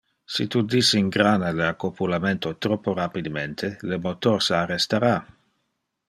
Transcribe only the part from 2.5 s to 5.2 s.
troppo rapidemente, le motor se arrestara.